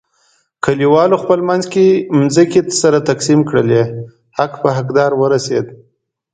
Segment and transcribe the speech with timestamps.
[0.65, 1.85] کلیوالو خپل منځ کې
[2.35, 3.83] ځمکې سره تقسیم کړلې،
[4.37, 5.73] حق په حق دار ورسیدا.